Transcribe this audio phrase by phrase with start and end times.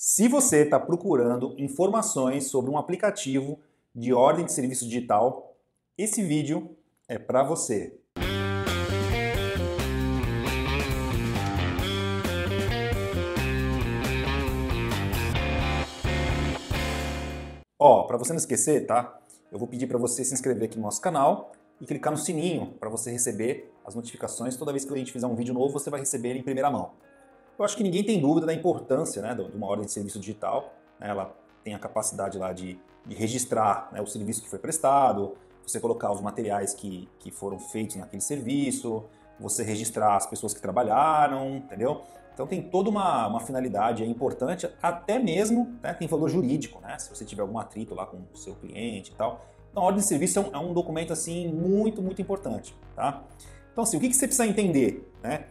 [0.00, 3.58] Se você está procurando informações sobre um aplicativo
[3.92, 5.56] de ordem de serviço digital,
[5.98, 6.76] esse vídeo
[7.08, 7.98] é para você.
[17.76, 19.20] Ó, para você não esquecer, tá?
[19.50, 22.72] Eu vou pedir para você se inscrever aqui no nosso canal e clicar no sininho
[22.78, 24.56] para você receber as notificações.
[24.56, 26.70] Toda vez que a gente fizer um vídeo novo, você vai receber ele em primeira
[26.70, 26.92] mão.
[27.58, 30.74] Eu acho que ninguém tem dúvida da importância né, de uma ordem de serviço digital.
[31.00, 31.34] Né, ela
[31.64, 36.12] tem a capacidade lá de, de registrar né, o serviço que foi prestado, você colocar
[36.12, 39.04] os materiais que, que foram feitos naquele serviço,
[39.40, 42.02] você registrar as pessoas que trabalharam, entendeu?
[42.32, 46.96] Então tem toda uma, uma finalidade importante, até mesmo né, tem valor jurídico, né?
[46.98, 49.44] Se você tiver algum atrito lá com o seu cliente e tal.
[49.72, 53.24] Então a ordem de serviço é um, é um documento assim muito, muito importante, tá?
[53.72, 55.46] Então assim, o que, que você precisa entender, né?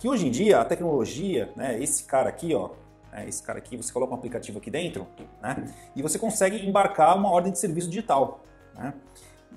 [0.00, 2.70] Que hoje em dia a tecnologia, né, esse cara aqui, ó,
[3.12, 5.06] né, esse cara aqui, você coloca um aplicativo aqui dentro,
[5.42, 8.42] né, e você consegue embarcar uma ordem de serviço digital.
[8.74, 8.94] Né?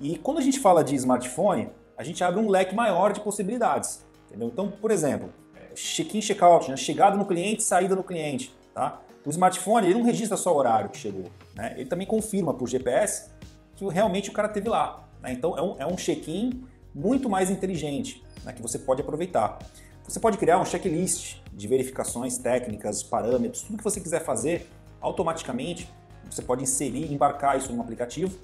[0.00, 4.04] E quando a gente fala de smartphone, a gente abre um leque maior de possibilidades.
[4.28, 4.48] Entendeu?
[4.48, 5.32] Então, por exemplo,
[5.74, 8.54] check-in, check-out, né, chegada no cliente, saída no cliente.
[8.74, 9.00] Tá?
[9.24, 11.72] O smartphone ele não registra só o horário que chegou, né?
[11.76, 13.30] ele também confirma por GPS
[13.76, 15.08] que realmente o cara teve lá.
[15.22, 15.32] Né?
[15.32, 19.58] Então é um, é um check-in muito mais inteligente né, que você pode aproveitar.
[20.06, 24.68] Você pode criar um checklist de verificações técnicas, parâmetros, tudo que você quiser fazer
[25.00, 25.88] automaticamente.
[26.30, 28.38] Você pode inserir, embarcar isso no aplicativo,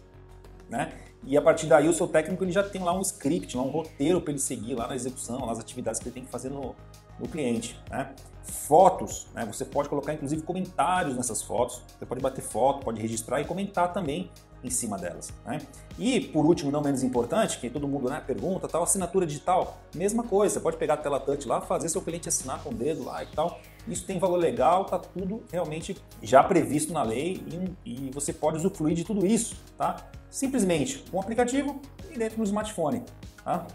[0.68, 0.92] né?
[1.24, 3.68] E a partir daí o seu técnico ele já tem lá um script, lá um
[3.68, 6.74] roteiro para ele seguir lá na execução, nas atividades que ele tem que fazer no,
[7.20, 7.78] no cliente.
[7.90, 8.12] Né?
[8.42, 9.44] Fotos, né?
[9.44, 13.92] você pode colocar inclusive comentários nessas fotos, você pode bater foto, pode registrar e comentar
[13.92, 14.30] também
[14.62, 15.32] em cima delas.
[15.44, 15.60] Né?
[15.98, 20.22] E por último, não menos importante, que todo mundo né, pergunta, tal, assinatura digital, mesma
[20.22, 23.04] coisa, você pode pegar a tela touch lá, fazer seu cliente assinar com o dedo
[23.04, 23.60] lá e tal.
[23.88, 27.42] Isso tem valor legal, tá tudo realmente já previsto na lei
[27.84, 29.96] e, e você pode usufruir de tudo isso, tá?
[30.30, 33.02] Simplesmente com um aplicativo e dentro do smartphone,
[33.42, 33.66] tá?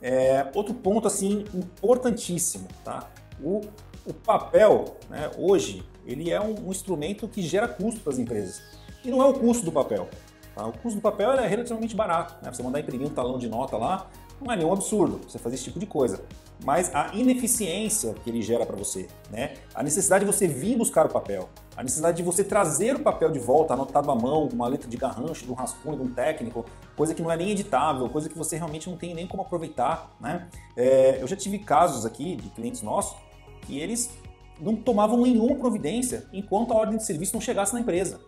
[0.00, 3.10] É, outro ponto assim importantíssimo, tá?
[3.42, 3.62] O,
[4.04, 8.62] o papel, né, hoje, ele é um, um instrumento que gera custo para as empresas.
[9.04, 10.08] E não é o custo do papel.
[10.56, 10.66] Tá?
[10.66, 12.34] O custo do papel é relativamente barato.
[12.42, 12.50] Né?
[12.50, 14.08] Você mandar imprimir um talão de nota lá,
[14.40, 16.22] não é nenhum absurdo você fazer esse tipo de coisa.
[16.64, 19.54] Mas a ineficiência que ele gera para você, né?
[19.74, 23.30] a necessidade de você vir buscar o papel, a necessidade de você trazer o papel
[23.30, 26.64] de volta, anotado à mão, uma letra de garrancho, de um rascunho, de um técnico,
[26.96, 30.16] coisa que não é nem editável, coisa que você realmente não tem nem como aproveitar.
[30.18, 30.48] Né?
[30.74, 33.14] É, eu já tive casos aqui de clientes nossos
[33.60, 34.10] que eles
[34.58, 38.18] não tomavam nenhuma providência enquanto a ordem de serviço não chegasse na empresa.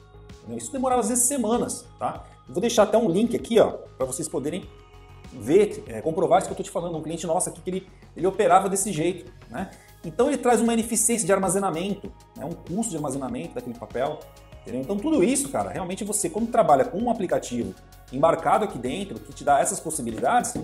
[0.57, 1.85] Isso demorava às vezes semanas.
[1.99, 2.25] Tá?
[2.47, 3.57] Eu vou deixar até um link aqui
[3.97, 4.69] para vocês poderem
[5.33, 6.97] ver, é, comprovar isso que eu estou te falando.
[6.97, 7.87] Um cliente nosso aqui que ele,
[8.17, 9.31] ele operava desse jeito.
[9.51, 9.71] Né?
[10.05, 12.45] Então ele traz uma ineficiência de armazenamento, né?
[12.45, 14.19] um custo de armazenamento daquele papel.
[14.63, 14.81] Entendeu?
[14.81, 17.75] Então tudo isso, cara, realmente você, quando trabalha com um aplicativo
[18.13, 20.55] embarcado aqui dentro, que te dá essas possibilidades,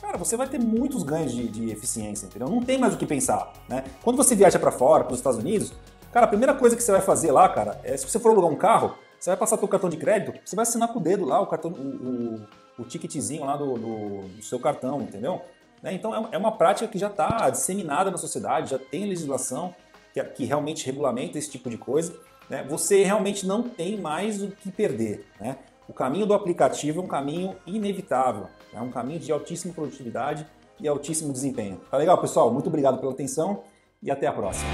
[0.00, 2.48] cara, você vai ter muitos ganhos de, de eficiência, entendeu?
[2.48, 3.84] Não tem mais o que pensar, né?
[4.02, 5.72] Quando você viaja para fora, para os Estados Unidos,
[6.12, 8.50] cara, a primeira coisa que você vai fazer lá, cara, é se você for alugar
[8.50, 11.26] um carro, você vai passar seu cartão de crédito, você vai assinar com o dedo
[11.26, 12.38] lá o cartão, o,
[12.78, 15.42] o, o ticketzinho lá do, do, do seu cartão, entendeu?
[15.82, 15.92] Né?
[15.92, 19.74] Então é, é uma prática que já está disseminada na sociedade, já tem legislação
[20.14, 22.18] que, que, realmente regulamenta esse tipo de coisa.
[22.48, 22.64] Né?
[22.68, 25.26] Você realmente não tem mais o que perder.
[25.38, 25.58] Né?
[25.86, 30.46] O caminho do aplicativo é um caminho inevitável, é um caminho de altíssima produtividade
[30.80, 31.78] e altíssimo desempenho.
[31.90, 32.50] Tá legal, pessoal?
[32.50, 33.64] Muito obrigado pela atenção
[34.02, 34.70] e até a próxima.